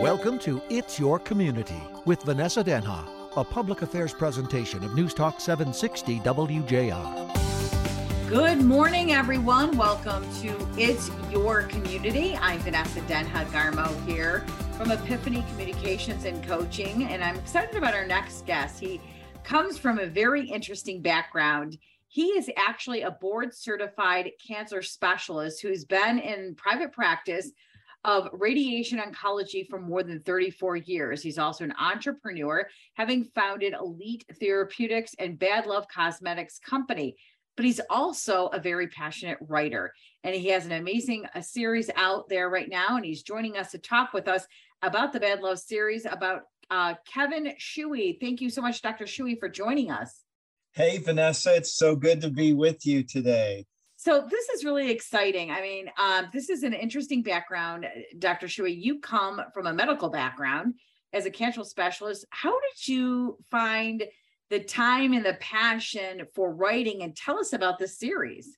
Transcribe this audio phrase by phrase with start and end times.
[0.00, 3.06] Welcome to It's Your Community with Vanessa Denha,
[3.36, 8.26] a public affairs presentation of News Talk 760 WJR.
[8.26, 9.76] Good morning, everyone.
[9.76, 12.34] Welcome to It's Your Community.
[12.40, 14.46] I'm Vanessa Denha Garmo here
[14.78, 18.80] from Epiphany Communications and Coaching, and I'm excited about our next guest.
[18.80, 19.02] He
[19.44, 21.76] comes from a very interesting background.
[22.08, 27.50] He is actually a board certified cancer specialist who's been in private practice
[28.04, 31.22] of radiation oncology for more than 34 years.
[31.22, 37.16] He's also an entrepreneur, having founded Elite Therapeutics and Bad Love Cosmetics Company.
[37.56, 39.92] But he's also a very passionate writer,
[40.24, 42.96] and he has an amazing a series out there right now.
[42.96, 44.46] And he's joining us to talk with us
[44.82, 48.18] about the Bad Love series about uh, Kevin Schewe.
[48.18, 49.04] Thank you so much, Dr.
[49.04, 50.22] Schewe, for joining us.
[50.72, 53.66] Hey, Vanessa, it's so good to be with you today.
[54.00, 55.50] So this is really exciting.
[55.50, 57.86] I mean, um, this is an interesting background,
[58.18, 58.46] Dr.
[58.46, 58.74] Schewe.
[58.74, 60.72] You come from a medical background
[61.12, 62.24] as a cancer specialist.
[62.30, 64.02] How did you find
[64.48, 67.02] the time and the passion for writing?
[67.02, 68.56] And tell us about this series.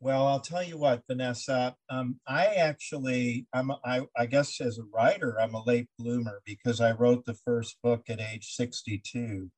[0.00, 1.76] Well, I'll tell you what, Vanessa.
[1.88, 6.80] Um, I actually, I'm, I, I guess, as a writer, I'm a late bloomer because
[6.80, 9.48] I wrote the first book at age 62.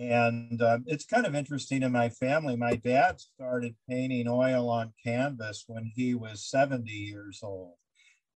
[0.00, 2.56] And um, it's kind of interesting in my family.
[2.56, 7.74] My dad started painting oil on canvas when he was 70 years old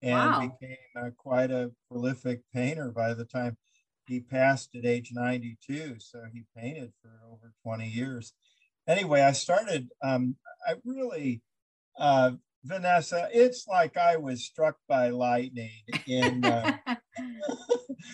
[0.02, 0.40] and wow.
[0.40, 3.56] became uh, quite a prolific painter by the time
[4.06, 5.94] he passed at age 92.
[6.00, 8.34] So he painted for over 20 years.
[8.86, 10.36] Anyway, I started, um,
[10.68, 11.40] I really,
[11.98, 16.76] uh, Vanessa, it's like I was struck by lightning in, uh,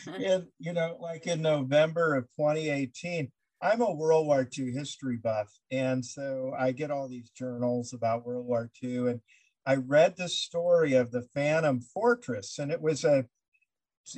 [0.21, 3.33] in, you know, like in November of 2018.
[3.62, 5.50] I'm a World War II history buff.
[5.70, 9.08] And so I get all these journals about World War II.
[9.08, 9.20] And
[9.66, 12.58] I read the story of the Phantom Fortress.
[12.58, 13.27] And it was a,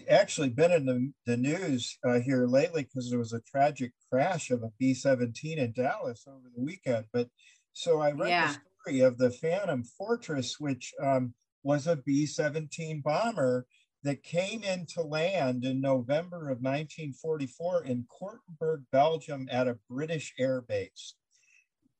[0.08, 4.50] actually been in the, the news uh, here lately because there was a tragic crash
[4.50, 7.06] of a B 17 in Dallas over the weekend.
[7.12, 7.28] But
[7.72, 8.46] so I read yeah.
[8.46, 13.66] the story of the Phantom Fortress, which um, was a B 17 bomber
[14.02, 20.60] that came into land in November of 1944 in Cortonburg, Belgium, at a British air
[20.60, 21.14] base.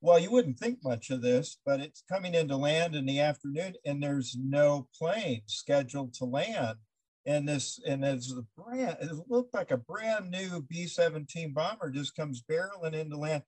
[0.00, 3.74] Well, you wouldn't think much of this, but it's coming into land in the afternoon,
[3.86, 6.78] and there's no plane scheduled to land.
[7.24, 12.16] And this, and as the brand, it looked like a brand new B-17 bomber just
[12.16, 13.44] comes barreling into land,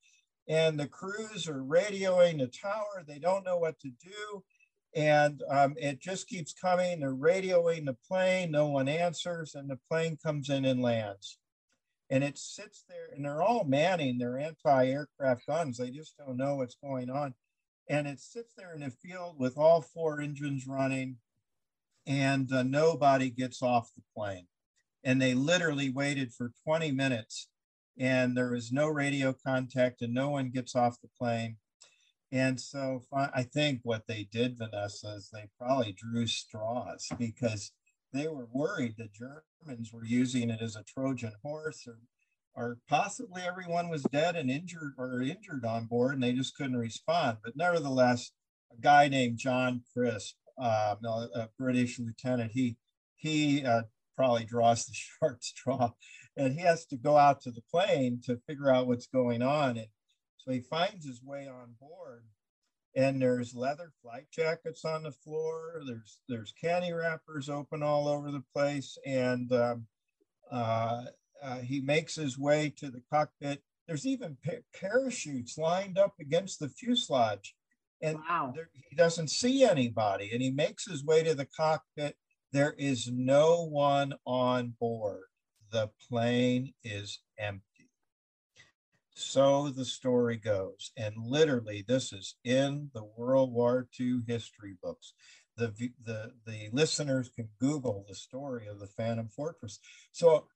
[0.48, 3.02] and the crews are radioing the tower.
[3.04, 4.44] They don't know what to do
[4.94, 7.00] and um, it just keeps coming.
[7.00, 11.38] They're radioing the plane, no one answers, and the plane comes in and lands.
[12.10, 15.78] And it sits there, and they're all manning their anti aircraft guns.
[15.78, 17.34] They just don't know what's going on.
[17.88, 21.16] And it sits there in the field with all four engines running,
[22.06, 24.46] and uh, nobody gets off the plane.
[25.02, 27.48] And they literally waited for 20 minutes,
[27.98, 31.56] and there was no radio contact, and no one gets off the plane
[32.34, 37.70] and so I think what they did, Vanessa, is they probably drew straws because
[38.12, 41.98] they were worried the Germans were using it as a Trojan horse or,
[42.56, 46.76] or possibly everyone was dead and injured or injured on board and they just couldn't
[46.76, 47.38] respond.
[47.44, 48.32] But nevertheless,
[48.76, 52.76] a guy named John Crisp, um, a, British lieutenant, he,
[53.14, 53.82] he uh,
[54.16, 55.92] probably draws the short straw
[56.36, 59.76] and he has to go out to the plane to figure out what's going on.
[59.76, 59.86] And
[60.44, 62.24] so he finds his way on board
[62.96, 65.82] and there's leather flight jackets on the floor.
[65.86, 69.86] There's there's candy wrappers open all over the place, and um,
[70.50, 71.04] uh,
[71.42, 73.62] uh, he makes his way to the cockpit.
[73.86, 77.54] There's even pa- parachutes lined up against the fuselage,
[78.00, 78.52] and wow.
[78.54, 80.30] there, he doesn't see anybody.
[80.32, 82.16] And he makes his way to the cockpit.
[82.52, 85.24] There is no one on board.
[85.72, 87.73] The plane is empty.
[89.14, 90.90] So the story goes.
[90.96, 95.14] And literally, this is in the World War II history books.
[95.56, 95.72] The,
[96.04, 99.78] the, the listeners can Google the story of the Phantom Fortress.
[100.10, 100.48] So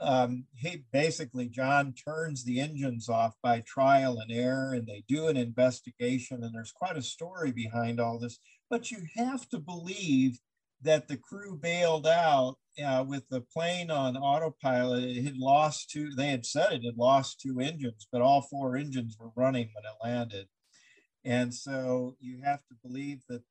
[0.00, 5.28] um, he basically, John turns the engines off by trial and error, and they do
[5.28, 6.42] an investigation.
[6.42, 8.38] And there's quite a story behind all this.
[8.70, 10.38] But you have to believe
[10.82, 16.10] that the crew bailed out uh, with the plane on autopilot, it had lost two.
[16.14, 19.84] They had said it had lost two engines, but all four engines were running when
[19.84, 20.46] it landed.
[21.24, 23.42] And so you have to believe that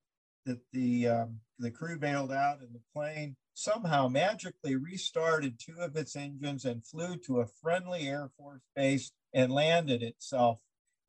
[0.46, 5.96] that the um, the crew bailed out and the plane somehow magically restarted two of
[5.96, 10.60] its engines and flew to a friendly Air Force base and landed itself.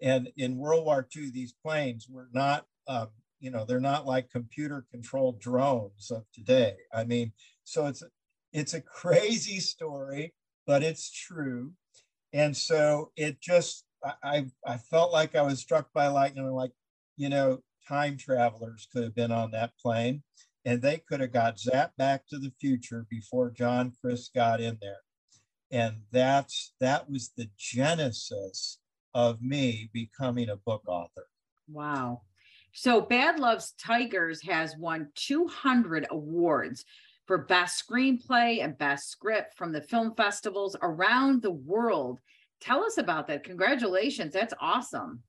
[0.00, 3.09] And in World War II, these planes were not, um,
[3.40, 6.76] you know, they're not like computer controlled drones of today.
[6.93, 7.32] I mean,
[7.64, 8.02] So it's
[8.52, 10.35] it's a crazy story,
[10.67, 11.73] but it's true.
[12.32, 13.85] And so it just
[14.23, 16.50] I I felt like I was struck by lightning.
[16.50, 16.73] Like,
[17.17, 20.23] you know, time travelers could have been on that plane
[20.64, 24.79] and they could have got zapped back to the future before John chris got in
[24.81, 25.02] there.
[25.70, 28.79] And that's that was the genesis
[29.14, 31.26] of me becoming a book author.
[31.69, 32.23] Wow.
[32.73, 36.85] So Bad Loves Tigers has won 200 awards
[37.26, 42.20] for best screenplay and best script from the film festivals around the world.
[42.61, 43.44] Tell us about that.
[43.44, 44.32] Congratulations.
[44.32, 45.23] That's awesome.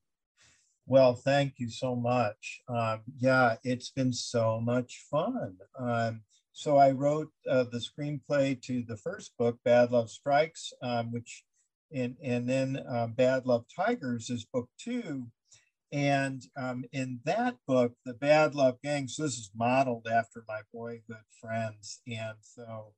[0.88, 2.62] Well, thank you so much.
[2.68, 5.58] Um, yeah, it's been so much fun.
[5.78, 6.22] Um,
[6.52, 11.44] so I wrote uh, the screenplay to the first book, Bad Love Strikes, um, which,
[11.94, 15.28] and, and then uh, Bad Love Tigers is book two.
[15.92, 21.26] And um, in that book, the Bad Love Gangs, this is modeled after my boyhood
[21.42, 22.02] friends.
[22.08, 22.94] And so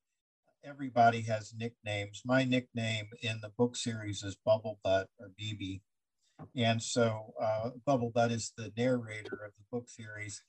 [0.64, 2.22] everybody has nicknames.
[2.26, 5.82] My nickname in the book series is Bubble Butt or BB.
[6.56, 10.42] And so uh, Bubble Butt is the narrator of the book series.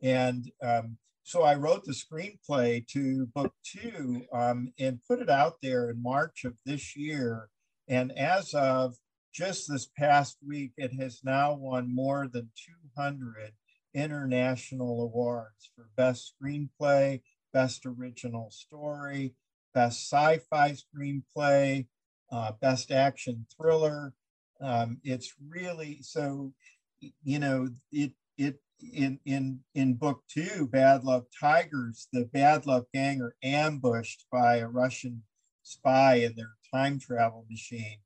[0.00, 5.56] And um, so I wrote the screenplay to book two um, and put it out
[5.62, 7.48] there in March of this year.
[7.88, 8.96] And as of
[9.32, 12.50] just this past week, it has now won more than
[12.96, 13.52] 200
[13.94, 17.22] international awards for Best Screenplay,
[17.52, 19.34] Best Original Story,
[19.74, 21.86] Best Sci Fi Screenplay,
[22.30, 24.14] uh, Best Action Thriller.
[24.60, 26.52] Um, it's really so,
[27.00, 32.86] you know, it, it, in in in book two, Bad Love Tigers, the Bad Love
[32.92, 35.22] gang are ambushed by a Russian
[35.62, 37.98] spy in their time travel machine,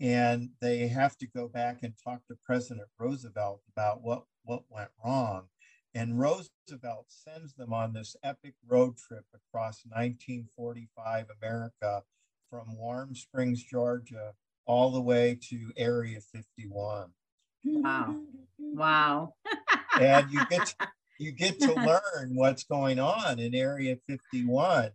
[0.00, 4.90] and they have to go back and talk to President Roosevelt about what, what went
[5.04, 5.44] wrong.
[5.94, 12.02] And Roosevelt sends them on this epic road trip across 1945 America
[12.50, 14.34] from Warm Springs, Georgia,
[14.66, 17.10] all the way to Area 51.
[17.64, 18.16] Wow.
[18.58, 19.34] Wow.
[19.98, 20.74] and you get to,
[21.18, 24.90] you get to learn what's going on in Area 51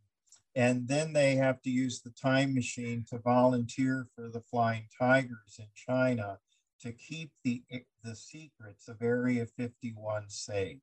[0.56, 5.59] and then they have to use the time machine to volunteer for the Flying Tigers
[5.59, 6.39] in China
[6.81, 7.63] to keep the,
[8.03, 10.80] the secrets of Area 51 safe.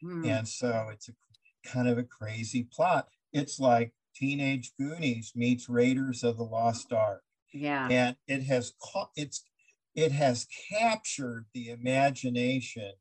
[0.00, 0.24] Hmm.
[0.24, 1.12] And so it's a
[1.66, 3.08] kind of a crazy plot.
[3.32, 7.22] It's like Teenage Goonies meets Raiders of the Lost Ark.
[7.52, 7.88] Yeah.
[7.90, 9.42] And it has caught it's
[9.94, 12.92] it has captured the imagination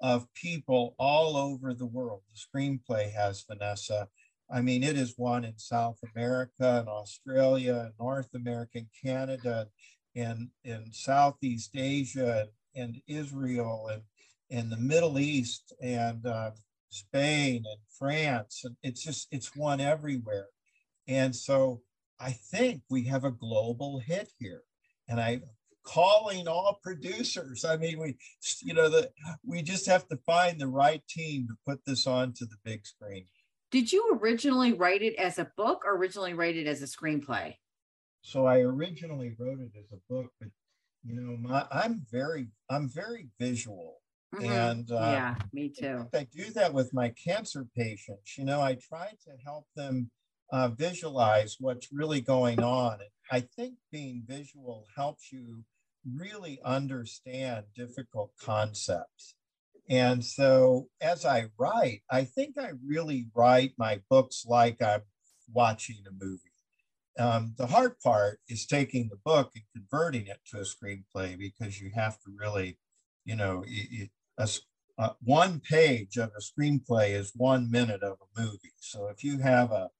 [0.00, 2.22] of people all over the world.
[2.28, 4.08] The screenplay has Vanessa
[4.52, 9.68] I mean, it is one in South America and Australia and North America and Canada
[10.14, 14.02] and in Southeast Asia and, Israel and,
[14.50, 16.50] and the Middle East and uh,
[16.90, 18.62] Spain and France.
[18.64, 20.48] And it's just, it's one everywhere.
[21.08, 21.80] And so
[22.20, 24.62] I think we have a global hit here.
[25.08, 25.40] And I
[25.84, 27.64] calling all producers.
[27.64, 28.16] I mean, we,
[28.62, 29.10] you know, the,
[29.44, 33.26] we just have to find the right team to put this onto the big screen.
[33.72, 37.54] Did you originally write it as a book or originally write it as a screenplay?
[38.20, 40.50] So I originally wrote it as a book, but
[41.02, 43.96] you know, my I'm very I'm very visual.
[44.34, 44.44] Mm-hmm.
[44.44, 46.06] And uh, yeah, me too.
[46.14, 48.36] I do that with my cancer patients.
[48.36, 50.10] You know, I try to help them
[50.52, 52.98] uh, visualize what's really going on.
[53.30, 55.64] I think being visual helps you
[56.14, 59.34] really understand difficult concepts.
[59.88, 65.02] And so as I write, I think I really write my books like I'm
[65.52, 66.40] watching a movie.
[67.18, 71.80] Um, the hard part is taking the book and converting it to a screenplay because
[71.80, 72.78] you have to really,
[73.24, 74.48] you know, it, a,
[74.98, 78.72] uh, one page of a screenplay is one minute of a movie.
[78.80, 79.90] So if you have a,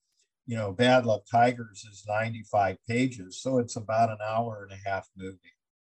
[0.47, 4.89] you know, Bad Love Tigers is 95 pages, so it's about an hour and a
[4.89, 5.39] half movie.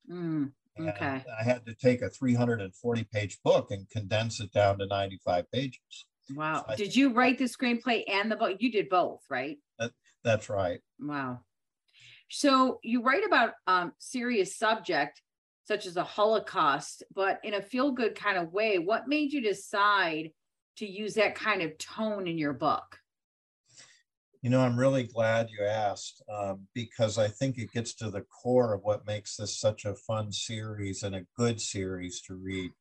[0.09, 0.51] Mm.
[0.77, 1.23] And okay.
[1.39, 6.05] I had to take a 340 page book and condense it down to 95 pages.
[6.33, 6.65] Wow.
[6.69, 8.57] So did you write the screenplay and the book?
[8.59, 9.57] You did both, right?
[9.79, 9.91] That,
[10.23, 10.79] that's right.
[10.99, 11.39] Wow.
[12.29, 15.21] So you write about um, serious subject
[15.67, 18.79] such as a Holocaust, but in a feel good kind of way.
[18.79, 20.31] What made you decide
[20.77, 22.99] to use that kind of tone in your book?
[24.41, 28.21] You know, I'm really glad you asked um, because I think it gets to the
[28.21, 32.71] core of what makes this such a fun series and a good series to read.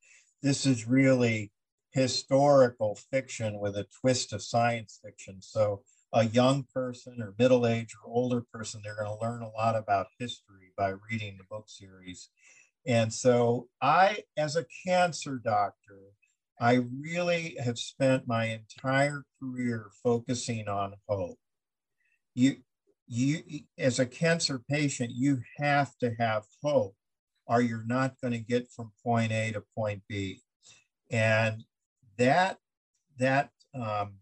[0.42, 1.50] This is really
[1.92, 5.40] historical fiction with a twist of science fiction.
[5.40, 5.82] So,
[6.12, 9.76] a young person or middle age or older person, they're going to learn a lot
[9.76, 12.28] about history by reading the book series.
[12.86, 16.00] And so, I, as a cancer doctor,
[16.60, 21.38] I really have spent my entire career focusing on hope.
[22.36, 22.56] You,
[23.06, 23.42] you,
[23.78, 26.94] as a cancer patient, you have to have hope,
[27.46, 30.42] or you're not going to get from point A to point B.
[31.10, 31.64] And
[32.18, 32.58] that
[33.18, 34.16] that um,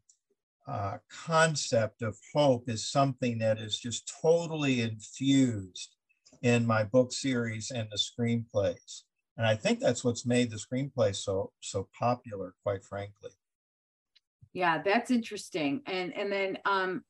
[0.68, 5.96] uh, concept of hope is something that is just totally infused
[6.40, 9.02] in my book series and the screenplays.
[9.36, 13.30] And I think that's what's made the screenplay so so popular, quite frankly.
[14.52, 15.82] Yeah, that's interesting.
[15.86, 17.02] And and then um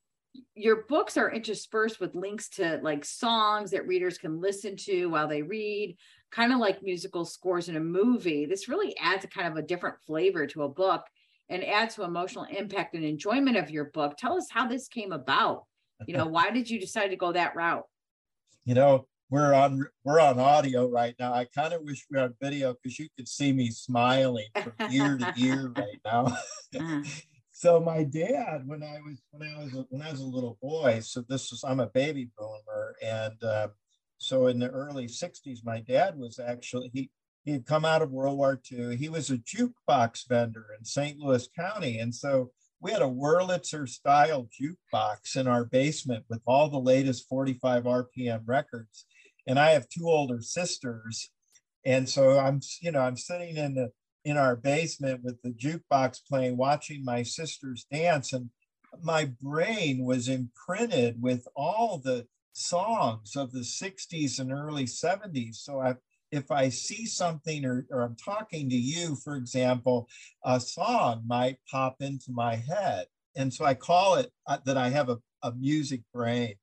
[0.55, 5.29] your books are interspersed with links to like songs that readers can listen to while
[5.29, 5.97] they read,
[6.31, 8.47] kind of like musical scores in a movie.
[8.47, 11.03] This really adds a kind of a different flavor to a book
[11.49, 14.17] and adds to emotional impact and enjoyment of your book.
[14.17, 15.65] Tell us how this came about.
[16.07, 17.85] You know, why did you decide to go that route?
[18.65, 21.33] You know, we're on we're on audio right now.
[21.33, 25.19] I kind of wish we had video because you could see me smiling from ear
[25.19, 26.27] to ear right now.
[26.27, 27.03] uh-huh.
[27.57, 30.59] So my dad, when I was when I was a, when I was a little
[30.61, 33.69] boy, so this was I'm a baby boomer, and uh,
[34.19, 37.13] so in the early '60s, my dad was actually he
[37.45, 38.97] he had come out of World War II.
[38.97, 41.17] He was a jukebox vendor in St.
[41.21, 46.69] Louis County, and so we had a Wurlitzer style jukebox in our basement with all
[46.69, 49.07] the latest 45 RPM records.
[49.47, 51.31] And I have two older sisters,
[51.87, 53.93] and so I'm you know I'm sitting in the
[54.25, 58.33] in our basement with the jukebox playing, watching my sisters dance.
[58.33, 58.51] And
[59.03, 65.57] my brain was imprinted with all the songs of the 60s and early 70s.
[65.57, 65.97] So I,
[66.31, 70.09] if I see something or, or I'm talking to you, for example,
[70.45, 73.07] a song might pop into my head.
[73.37, 76.55] And so I call it uh, that I have a, a music brain.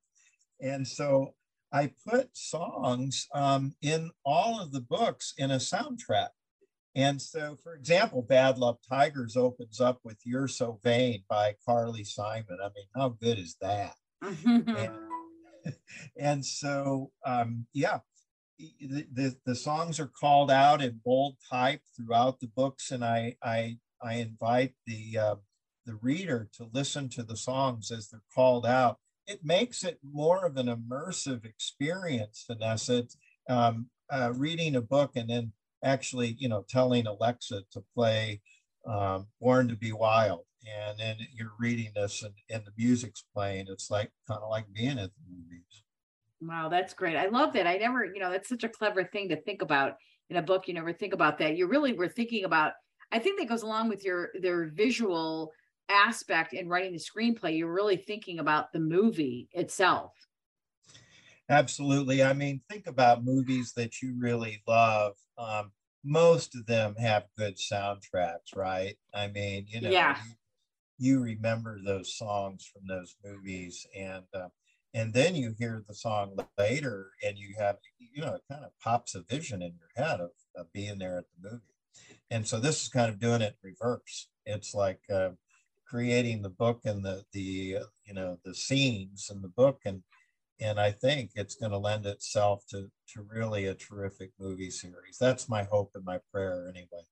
[0.61, 1.33] And so
[1.73, 6.29] I put songs um, in all of the books in a soundtrack.
[6.95, 12.03] And so, for example, Bad Love Tigers opens up with You're So Vain by Carly
[12.03, 12.57] Simon.
[12.61, 13.95] I mean, how good is that?
[14.21, 14.91] and,
[16.19, 17.99] and, so, um, yeah,
[18.59, 23.35] the, the, the, songs are called out in bold type throughout the books, and I,
[23.43, 25.35] I, I invite the, uh,
[25.85, 28.97] the reader to listen to the songs as they're called out.
[29.27, 33.05] It makes it more of an immersive experience, Vanessa.
[33.47, 38.41] Um, uh, reading a book and then actually, you know, telling Alexa to play
[38.87, 40.45] um, Born to Be Wild.
[40.65, 43.65] And then you're reading this and, and the music's playing.
[43.69, 45.83] It's like kind of like being at the movies.
[46.39, 47.15] Wow, that's great.
[47.15, 47.67] I love that.
[47.67, 49.93] I never, you know, that's such a clever thing to think about
[50.29, 50.67] in a book.
[50.67, 51.57] You never think about that.
[51.57, 52.73] You really were thinking about,
[53.11, 55.51] I think that goes along with your their visual
[55.89, 57.57] aspect in writing the screenplay.
[57.57, 60.13] You're really thinking about the movie itself.
[61.51, 62.23] Absolutely.
[62.23, 65.13] I mean, think about movies that you really love.
[65.37, 65.71] Um,
[66.03, 68.95] most of them have good soundtracks, right?
[69.13, 70.17] I mean, you know, yeah.
[70.97, 74.47] you, you remember those songs from those movies, and uh,
[74.93, 78.71] and then you hear the song later, and you have, you know, it kind of
[78.81, 81.63] pops a vision in your head of, of being there at the movie.
[82.29, 84.29] And so this is kind of doing it reverse.
[84.45, 85.31] It's like uh,
[85.85, 90.03] creating the book and the the uh, you know the scenes in the book and
[90.61, 95.17] and I think it's going to lend itself to to really a terrific movie series.
[95.19, 97.03] That's my hope and my prayer, anyway.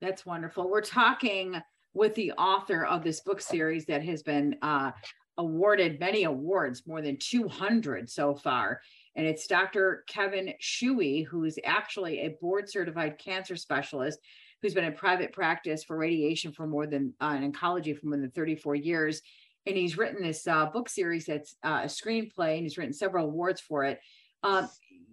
[0.00, 0.68] That's wonderful.
[0.68, 1.60] We're talking
[1.94, 4.92] with the author of this book series that has been uh,
[5.36, 8.80] awarded many awards, more than 200 so far.
[9.14, 10.04] And it's Dr.
[10.08, 14.18] Kevin Schewe, who's actually a board certified cancer specialist
[14.62, 18.30] who's been in private practice for radiation for more than uh, oncology for more than
[18.30, 19.22] 34 years
[19.68, 23.26] and he's written this uh, book series that's uh, a screenplay, and he's written several
[23.26, 24.00] awards for it.
[24.42, 24.68] Um,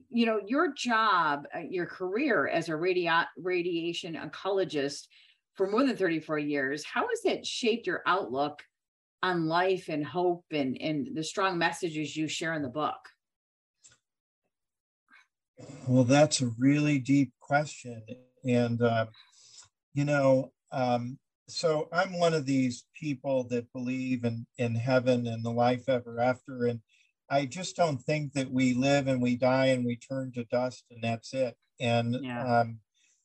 [0.10, 5.08] you know, your job, uh, your career as a radi- radiation oncologist
[5.56, 8.64] for more than 34 years, how has it shaped your outlook
[9.22, 12.98] on life and hope and, and the strong messages you share in the book?
[15.88, 18.04] Well, that's a really deep question.
[18.48, 19.08] And, uh,
[19.94, 25.44] you know, um, so I'm one of these people that believe in in heaven and
[25.44, 26.82] the life ever after, and
[27.30, 30.86] I just don't think that we live and we die and we turn to dust
[30.92, 31.56] and that's it.
[31.80, 32.62] And yeah.
[32.62, 32.80] um,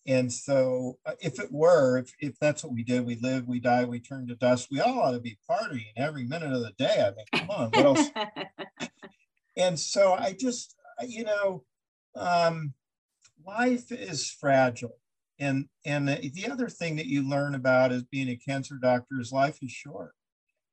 [0.07, 3.61] and so uh, if it were, if if that's what we did, we live, we
[3.61, 4.69] die, we turn to dust.
[4.71, 7.03] We all ought to be partying every minute of the day.
[7.07, 8.11] I mean, come on, what else?
[9.57, 10.75] and so I just,
[11.07, 11.65] you know,
[12.17, 12.75] um,
[13.47, 15.00] life is fragile
[15.41, 19.33] and and the other thing that you learn about as being a cancer doctor is
[19.33, 20.13] life is short.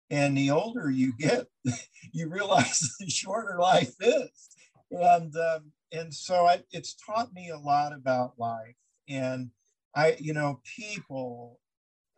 [0.09, 1.47] And the older you get,
[2.13, 4.49] you realize the shorter life is.
[4.91, 8.75] And um, and so I, it's taught me a lot about life.
[9.09, 9.51] And
[9.95, 11.59] I, you know, people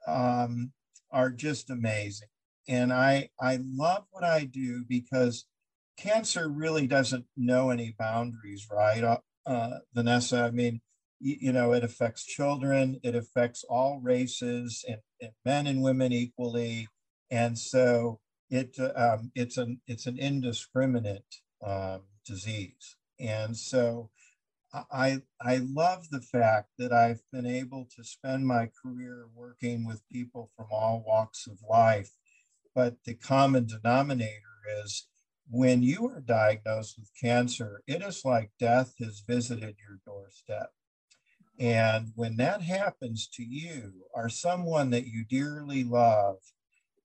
[0.07, 0.71] um,
[1.11, 2.27] are just amazing.
[2.67, 5.45] And I, I love what I do because
[5.97, 9.03] cancer really doesn't know any boundaries, right?
[9.03, 10.81] Uh, uh, Vanessa, I mean,
[11.19, 16.87] you, know, it affects children, it affects all races and, and men and women equally.
[17.29, 21.35] And so it, um, it's, an, it's an indiscriminate
[21.65, 22.95] um, disease.
[23.19, 24.09] And so
[24.91, 30.07] I, I love the fact that I've been able to spend my career working with
[30.11, 32.11] people from all walks of life.
[32.75, 34.43] But the common denominator
[34.83, 35.07] is
[35.49, 40.71] when you are diagnosed with cancer, it is like death has visited your doorstep.
[41.59, 46.37] And when that happens to you or someone that you dearly love,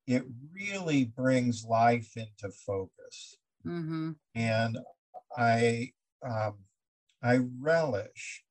[0.06, 3.36] it really brings life into focus.
[3.66, 4.12] Mm-hmm.
[4.34, 4.78] And
[5.36, 5.92] I,
[6.24, 6.58] um,
[7.20, 8.44] I relish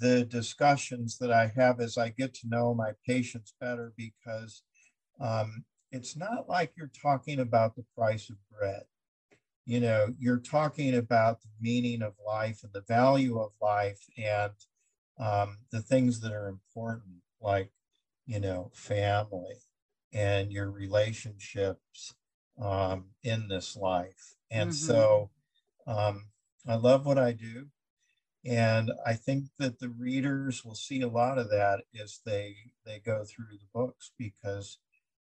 [0.00, 4.62] the discussions that I have as I get to know my patients better because
[5.20, 8.82] um, it's not like you're talking about the price of bread.
[9.66, 14.52] You know, you're talking about the meaning of life and the value of life and
[15.18, 17.70] um, the things that are important, like,
[18.26, 19.56] you know, family
[20.12, 22.14] and your relationships
[22.60, 24.34] um, in this life.
[24.50, 24.86] And mm-hmm.
[24.86, 25.30] so
[25.86, 26.26] um,
[26.66, 27.66] I love what I do.
[28.46, 32.98] And I think that the readers will see a lot of that as they they
[32.98, 34.78] go through the books because,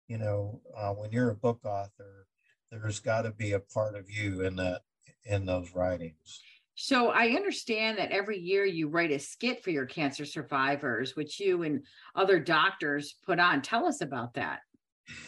[0.07, 2.27] you know, uh, when you're a book author,
[2.71, 4.83] there's got to be a part of you in that
[5.25, 6.41] in those writings.
[6.81, 11.37] So I understand that every year you write a skit for your cancer survivors, which
[11.37, 11.83] you and
[12.15, 13.61] other doctors put on.
[13.61, 14.61] Tell us about that.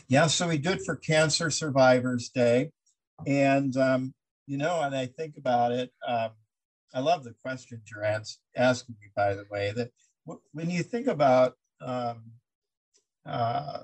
[0.08, 2.70] Yeah, so we do it for Cancer Survivors Day,
[3.28, 4.14] and um,
[4.48, 5.92] you know, and I think about it.
[6.08, 6.30] Um,
[6.94, 9.74] I love the questions you're asking me, by the way.
[9.76, 9.90] That
[10.26, 12.32] w- when you think about um,
[13.26, 13.80] uh,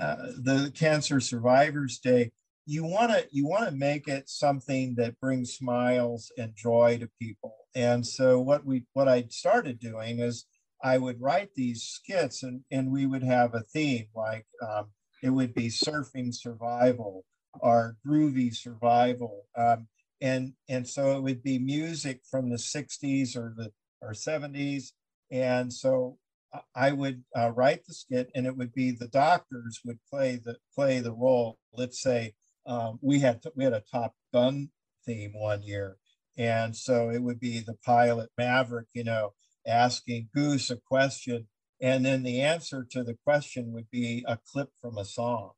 [0.00, 2.30] uh, the Cancer Survivors Day,
[2.66, 7.10] you want to you want to make it something that brings smiles and joy to
[7.20, 7.54] people.
[7.74, 10.46] And so what we what I started doing is
[10.82, 14.86] I would write these skits, and and we would have a theme like um,
[15.22, 17.24] it would be surfing survival
[17.60, 19.46] or groovy survival.
[19.56, 19.88] Um,
[20.20, 24.92] and and so it would be music from the 60s or the or 70s
[25.30, 26.18] and so
[26.74, 30.56] i would uh, write the skit and it would be the doctors would play the
[30.74, 32.34] play the role let's say
[32.70, 34.70] um, we had we had a top gun
[35.04, 35.96] theme one year
[36.38, 39.32] and so it would be the pilot maverick you know
[39.66, 41.46] asking goose a question
[41.80, 45.52] and then the answer to the question would be a clip from a song.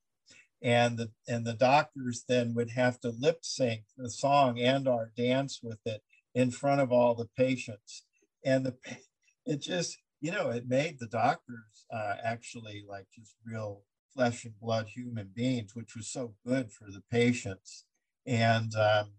[0.63, 5.11] And the and the doctors then would have to lip sync the song and our
[5.17, 6.03] dance with it
[6.35, 8.05] in front of all the patients.
[8.45, 8.77] And the
[9.47, 13.83] it just you know it made the doctors uh, actually like just real
[14.15, 17.85] flesh and blood human beings which was so good for the patients
[18.27, 19.13] and um,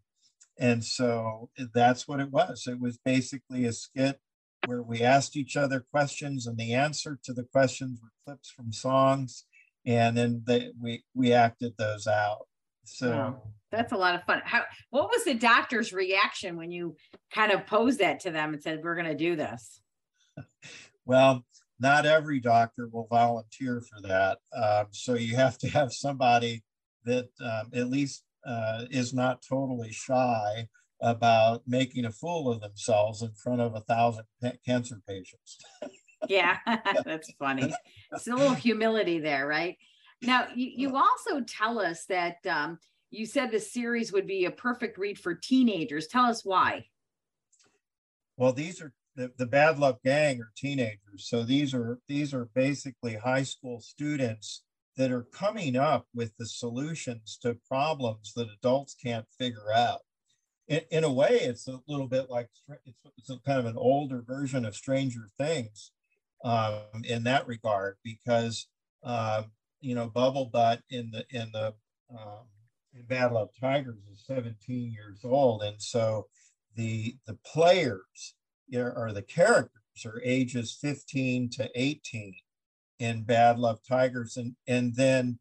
[0.60, 4.19] and so that's what it was it was basically a skit
[4.65, 8.71] where we asked each other questions and the answer to the questions were clips from
[8.71, 9.45] songs
[9.86, 12.47] and then they, we we acted those out.
[12.86, 13.41] So wow.
[13.71, 14.41] that's a lot of fun.
[14.43, 16.95] How what was the doctor's reaction when you
[17.34, 19.82] kind of posed that to them and said we're going to do this?
[21.06, 21.45] well,
[21.79, 24.39] not every doctor will volunteer for that.
[24.55, 26.63] Um, so you have to have somebody
[27.05, 30.67] that um, at least uh, is not totally shy
[31.01, 34.25] about making a fool of themselves in front of a thousand
[34.65, 35.57] cancer patients.
[36.29, 36.57] yeah,
[37.05, 37.73] that's funny.
[38.12, 39.77] It's a little humility there, right?
[40.21, 42.79] Now, you, you also tell us that um,
[43.12, 46.07] you said the series would be a perfect read for teenagers.
[46.07, 46.86] Tell us why.
[48.38, 51.28] Well, these are the, the Bad Love Gang are teenagers.
[51.28, 54.63] So these are these are basically high school students
[54.97, 60.02] that are coming up with the solutions to problems that adults can't figure out.
[60.67, 62.49] In, in a way, it's a little bit like
[62.86, 65.91] it's, it's kind of an older version of Stranger Things,
[66.43, 68.67] um, in that regard because
[69.04, 69.43] uh,
[69.82, 71.73] you know Bubble Butt in the in the
[72.12, 72.45] um,
[72.93, 76.28] in Bad Love Tigers is 17 years old, and so
[76.76, 78.36] the the players
[78.73, 82.34] or the characters are ages 15 to 18
[82.99, 85.39] in Bad Love Tigers, and and then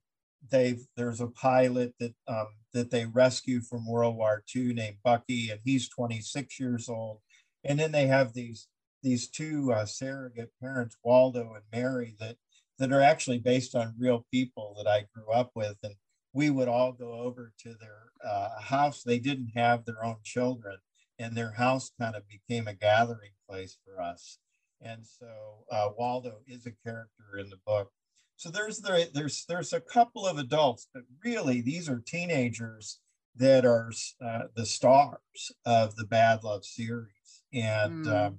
[0.51, 5.51] they've there's a pilot that um, that they rescue from World War II named Bucky,
[5.51, 7.19] and he's 26 years old,
[7.65, 8.69] and then they have these
[9.03, 12.37] these two uh, surrogate parents, Waldo and Mary, that
[12.79, 15.95] that are actually based on real people that I grew up with, and
[16.33, 19.03] we would all go over to their uh, house.
[19.03, 20.79] They didn't have their own children,
[21.19, 24.39] and their house kind of became a gathering place for us.
[24.81, 27.91] and so uh, Waldo is a character in the book.
[28.37, 32.99] So there's the, there's there's a couple of adults, but really these are teenagers
[33.37, 33.93] that are
[34.25, 38.27] uh, the stars of the Bad Love series, and mm.
[38.27, 38.39] um,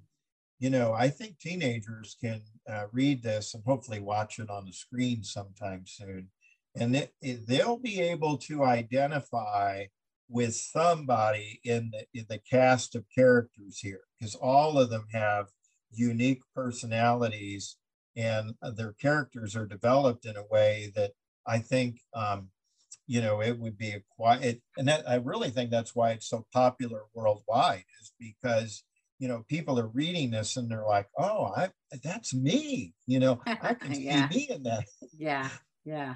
[0.59, 4.73] you know I think teenagers can uh, read this and hopefully watch it on the
[4.73, 6.27] screen sometime soon,
[6.75, 9.85] and it, it, they'll be able to identify
[10.29, 15.47] with somebody in the, in the cast of characters here because all of them have
[15.91, 17.77] unique personalities
[18.15, 21.11] and their characters are developed in a way that
[21.47, 22.49] I think, um,
[23.07, 26.29] you know, it would be a quiet, and that, I really think that's why it's
[26.29, 28.83] so popular worldwide is because,
[29.19, 31.71] you know, people are reading this and they're like, oh, I,
[32.03, 34.29] that's me, you know, I can yeah.
[34.29, 34.85] see me in that.
[35.17, 35.49] Yeah.
[35.85, 36.15] Yeah.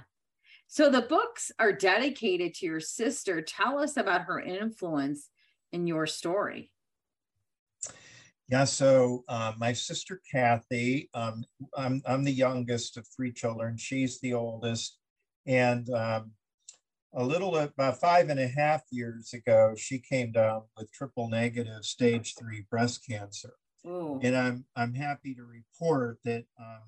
[0.68, 3.42] So the books are dedicated to your sister.
[3.42, 5.30] Tell us about her influence
[5.72, 6.72] in your story.
[8.50, 11.44] Yeah, so uh, my sister Kathy, um,
[11.78, 13.78] I'm, I'm the youngest of three children.
[13.78, 14.98] She's the oldest.
[15.46, 16.32] And um,
[17.14, 21.84] a little about five and a half years ago, she came down with triple negative
[21.84, 23.54] stage three breast cancer.
[23.86, 24.20] Ooh.
[24.22, 26.84] And I'm, I'm happy to report that um,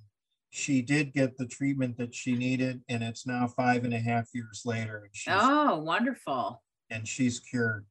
[0.49, 4.27] she did get the treatment that she needed, and it's now five and a half
[4.33, 5.03] years later.
[5.05, 6.63] And she's, oh, wonderful.
[6.89, 7.85] And she's cured.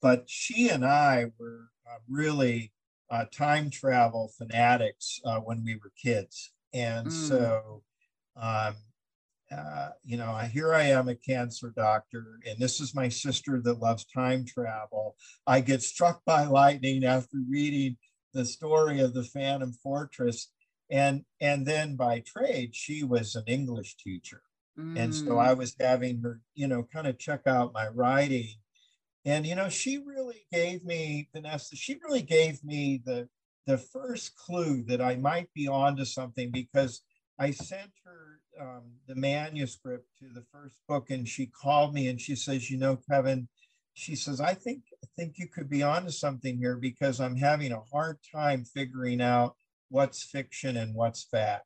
[0.00, 2.72] But she and I were uh, really
[3.10, 6.52] uh, time travel fanatics uh, when we were kids.
[6.72, 7.12] And mm.
[7.12, 7.82] so,
[8.36, 8.74] um,
[9.50, 13.80] uh, you know, here I am a cancer doctor, and this is my sister that
[13.80, 15.16] loves time travel.
[15.46, 17.96] I get struck by lightning after reading
[18.34, 20.50] the story of the Phantom Fortress.
[20.90, 24.42] And, and then by trade, she was an English teacher.
[24.78, 24.98] Mm.
[24.98, 25.58] And so I mm.
[25.58, 28.54] was having her, you know, kind of check out my writing
[29.28, 31.76] and you know, she really gave me Vanessa.
[31.76, 33.28] She really gave me the
[33.66, 37.02] the first clue that I might be onto something because
[37.38, 42.20] I sent her um, the manuscript to the first book, and she called me and
[42.20, 43.48] she says, "You know, Kevin."
[43.92, 47.72] She says, "I think I think you could be onto something here because I'm having
[47.72, 49.56] a hard time figuring out
[49.90, 51.64] what's fiction and what's fact."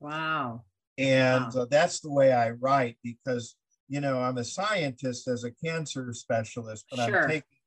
[0.00, 0.64] Wow.
[0.98, 1.62] And wow.
[1.62, 3.56] Uh, that's the way I write because
[3.88, 7.22] you know, I'm a scientist as a cancer specialist, but sure.
[7.22, 7.58] I'm taking,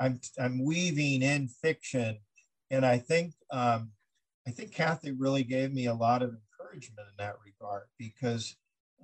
[0.00, 2.18] I'm, I'm weaving in fiction.
[2.70, 3.90] And I think, um,
[4.46, 8.56] I think Kathy really gave me a lot of encouragement in that regard because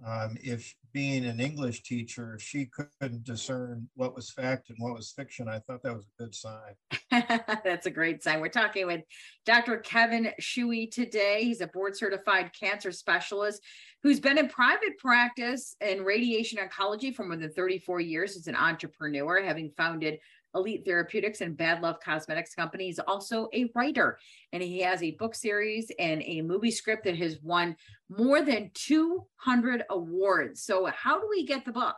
[0.06, 5.10] um, if being an English teacher, she couldn't discern what was fact and what was
[5.10, 6.74] fiction, I thought that was a good sign.
[7.64, 8.40] That's a great sign.
[8.40, 9.00] We're talking with
[9.44, 9.78] Dr.
[9.78, 11.42] Kevin Schewe today.
[11.42, 13.60] He's a board certified cancer specialist
[14.04, 18.34] who's been in private practice in radiation oncology for more than 34 years.
[18.34, 20.20] He's an entrepreneur, having founded
[20.54, 22.86] Elite Therapeutics and Bad Love Cosmetics Company.
[22.86, 24.18] He's also a writer,
[24.52, 27.76] and he has a book series and a movie script that has won
[28.08, 30.62] more than 200 awards.
[30.62, 31.96] So, how do we get the book?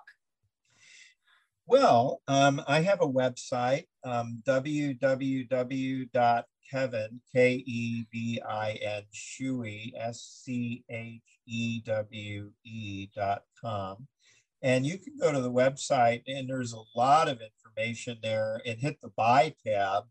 [1.67, 6.09] Well, um, I have a website, um, www.kevin,
[7.35, 14.07] K E V I N, Schewe, S C H E W E dot com.
[14.63, 17.66] And you can go to the website, and there's a lot of information
[18.23, 20.05] there, and hit the buy tab,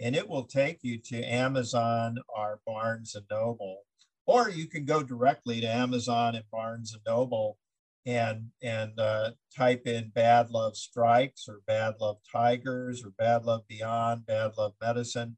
[0.00, 3.82] and it will take you to Amazon or Barnes and Noble.
[4.26, 7.58] Or you can go directly to Amazon and Barnes and Noble
[8.06, 13.66] and and uh, type in bad love strikes or bad love tigers or bad love
[13.68, 15.36] beyond bad love medicine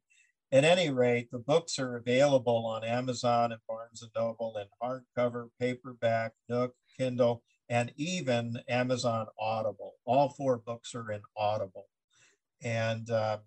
[0.51, 5.49] at any rate the books are available on amazon and barnes and noble in hardcover
[5.59, 11.87] paperback nook kindle and even amazon audible all four books are in audible
[12.63, 13.37] and uh,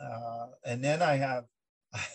[0.00, 1.44] uh, and then i have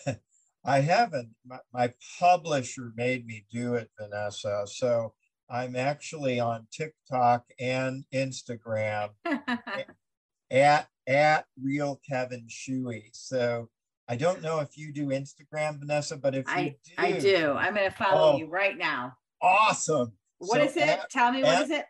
[0.64, 5.12] i haven't my, my publisher made me do it vanessa so
[5.52, 9.10] I'm actually on TikTok and Instagram
[10.50, 13.02] at at real Kevin Schewe.
[13.12, 13.68] So
[14.08, 17.74] I don't know if you do Instagram, Vanessa, but if I do, I do, I'm
[17.74, 19.12] going to follow oh, you right now.
[19.42, 20.12] Awesome.
[20.42, 20.88] What so is it?
[20.88, 21.86] At, Tell me what at, is it?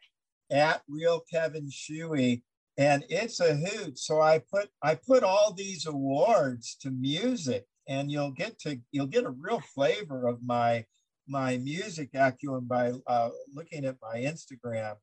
[0.50, 2.42] At real Kevin Schewe,
[2.76, 3.98] and it's a hoot.
[3.98, 9.06] So I put I put all these awards to music, and you'll get to you'll
[9.06, 10.84] get a real flavor of my
[11.26, 14.96] my music acumen by uh, looking at my Instagram.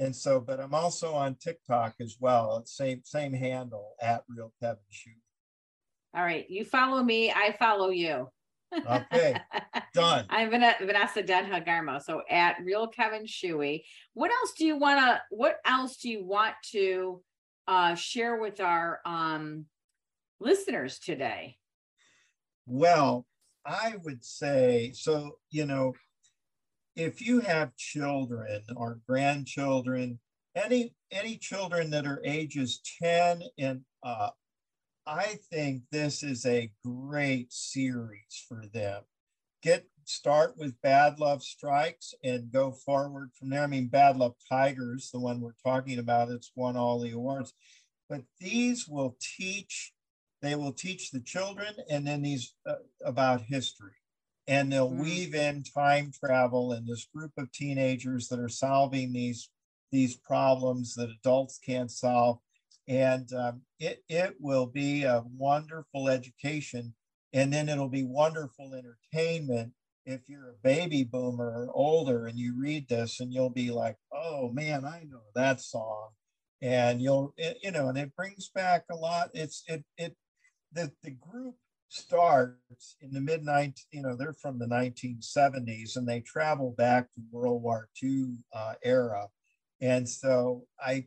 [0.00, 2.64] And so, but I'm also on TikTok as well.
[2.66, 5.20] Same same handle at Real Kevin Schewe.
[6.16, 8.28] All right, you follow me, I follow you.
[8.74, 9.34] Okay,
[9.94, 10.26] done.
[10.30, 12.02] I'm Vanessa Denha Garmo.
[12.02, 13.82] So at Real Kevin Schewe.
[14.14, 15.20] What else do you want to?
[15.30, 17.22] What else do you want to
[17.66, 19.66] uh, share with our um,
[20.40, 21.56] listeners today?
[22.66, 23.26] Well,
[23.64, 25.94] I would say so, you know,
[26.96, 30.18] if you have children or grandchildren,
[30.54, 33.80] any any children that are ages 10 and
[35.08, 39.04] I think this is a great series for them.
[39.62, 43.62] Get start with Bad Love Strikes and go forward from there.
[43.62, 47.54] I mean, Bad Love Tigers, the one we're talking about, it's won all the awards.
[48.10, 49.94] But these will teach,
[50.42, 53.92] they will teach the children and then these uh, about history.
[54.46, 55.00] And they'll mm.
[55.00, 59.48] weave in time travel and this group of teenagers that are solving these,
[59.90, 62.40] these problems that adults can't solve.
[62.88, 66.94] And um, it, it will be a wonderful education.
[67.34, 69.72] And then it'll be wonderful entertainment
[70.06, 73.96] if you're a baby boomer or older and you read this and you'll be like,
[74.10, 76.08] oh man, I know that song.
[76.62, 79.28] And you'll, it, you know, and it brings back a lot.
[79.34, 80.16] It's, it, it,
[80.72, 81.56] the, the group
[81.90, 87.12] starts in the mid 19, you know, they're from the 1970s and they travel back
[87.12, 89.28] to World War II uh, era.
[89.82, 91.04] And so I,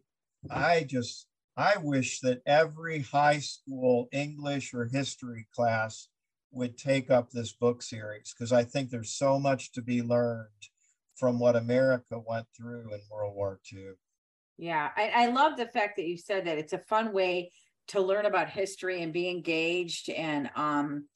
[0.50, 6.08] I just, I wish that every high school English or history class
[6.52, 10.48] would take up this book series because I think there's so much to be learned
[11.16, 13.92] from what America went through in World War II.
[14.58, 17.52] Yeah, I, I love the fact that you said that it's a fun way
[17.88, 21.08] to learn about history and be engaged and um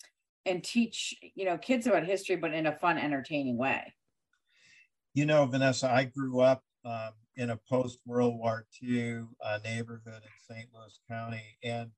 [0.46, 3.94] and teach you know kids about history, but in a fun, entertaining way.
[5.14, 10.22] You know, Vanessa, I grew up um, in a post World War II uh, neighborhood
[10.24, 10.68] in St.
[10.74, 11.92] Louis County, and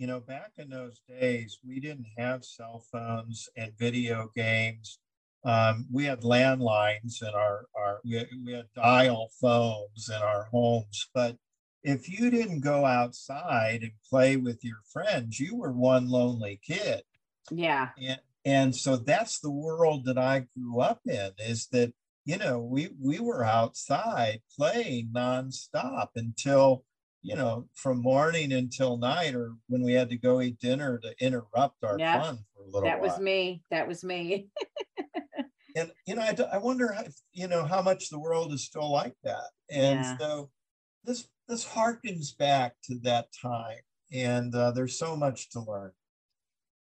[0.00, 4.98] you know, back in those days, we didn't have cell phones and video games.
[5.44, 10.44] Um, we had landlines in our, our we, had, we had dial phones in our
[10.44, 11.06] homes.
[11.12, 11.36] But
[11.82, 17.02] if you didn't go outside and play with your friends, you were one lonely kid.
[17.50, 17.90] Yeah.
[18.00, 21.92] And, and so that's the world that I grew up in is that,
[22.24, 26.84] you know, we, we were outside playing nonstop until
[27.22, 31.14] you know, from morning until night, or when we had to go eat dinner to
[31.20, 33.10] interrupt our yeah, fun for a little that while.
[33.10, 33.62] was me.
[33.70, 34.48] That was me.
[35.76, 38.90] and you know, I, I wonder, if, you know, how much the world is still
[38.90, 39.50] like that.
[39.70, 40.16] And yeah.
[40.18, 40.50] so
[41.04, 43.80] this this harkens back to that time,
[44.12, 45.92] and uh, there's so much to learn.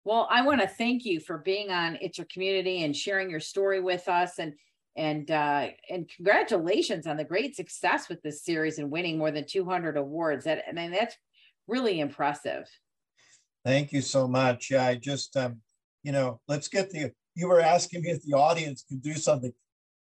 [0.03, 3.39] Well, I want to thank you for being on It's Your Community and sharing your
[3.39, 4.53] story with us and
[4.95, 9.45] and uh, and congratulations on the great success with this series and winning more than
[9.47, 10.45] 200 awards.
[10.45, 11.15] That I mean, that's
[11.67, 12.67] really impressive.
[13.65, 14.69] Thank you so much.
[14.71, 15.61] Yeah, I just um,
[16.03, 17.11] you know, let's get the.
[17.35, 19.53] You were asking me if the audience could do something.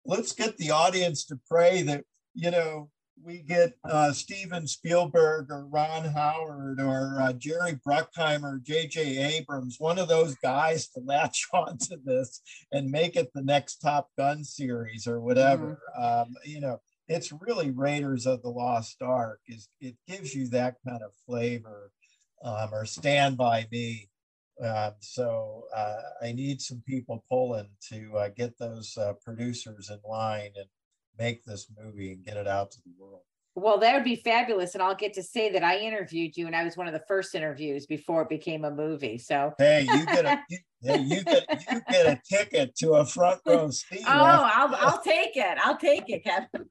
[0.06, 2.89] Let's get the audience to pray that you know
[3.24, 9.38] we get uh, Steven Spielberg or Ron Howard or uh, Jerry Bruckheimer, J.J.
[9.38, 14.10] Abrams, one of those guys to latch onto this and make it the next Top
[14.18, 15.80] Gun series or whatever.
[15.98, 16.30] Mm-hmm.
[16.30, 19.40] Um, you know, it's really Raiders of the Lost Ark.
[19.48, 21.92] Is it gives you that kind of flavor,
[22.44, 24.10] um, or Stand by Me.
[24.64, 30.00] Um, so uh, I need some people pulling to uh, get those uh, producers in
[30.10, 30.66] line and
[31.18, 33.22] make this movie and get it out to the world.
[33.58, 34.76] Well, that would be fabulous.
[34.76, 37.02] And I'll get to say that I interviewed you and I was one of the
[37.08, 39.18] first interviews before it became a movie.
[39.18, 43.42] So hey, you get a you, you get you get a ticket to a front
[43.48, 44.04] row seat.
[44.08, 45.58] Oh, I'll I'll take it.
[45.64, 46.70] I'll take it, Kevin.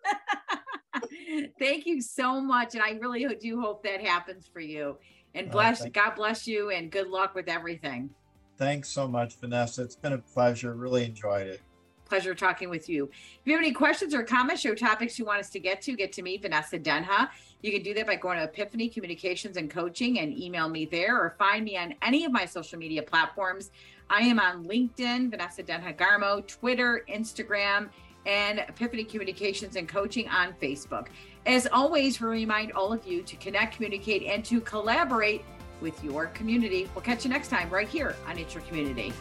[1.58, 2.74] Thank you so much.
[2.74, 4.96] And I really do hope that happens for you.
[5.34, 8.10] And oh, bless oh, God bless you and good luck with everything.
[8.58, 9.82] Thanks so much, Vanessa.
[9.82, 10.72] It's been a pleasure.
[10.72, 11.60] Really enjoyed it
[12.06, 13.04] pleasure talking with you.
[13.04, 15.94] If you have any questions or comments, show topics you want us to get to,
[15.94, 17.28] get to me, Vanessa Denha.
[17.62, 21.16] You can do that by going to Epiphany Communications and Coaching and email me there
[21.16, 23.70] or find me on any of my social media platforms.
[24.08, 27.88] I am on LinkedIn, Vanessa Denha Garmo, Twitter, Instagram,
[28.24, 31.08] and Epiphany Communications and Coaching on Facebook.
[31.46, 35.44] As always, we remind all of you to connect, communicate, and to collaborate
[35.80, 36.88] with your community.
[36.94, 39.12] We'll catch you next time right here on It's Your Community.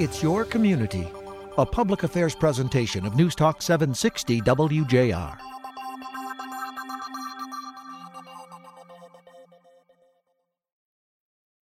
[0.00, 1.06] It's Your Community,
[1.58, 5.49] a public affairs presentation of News Talk 760 WJR.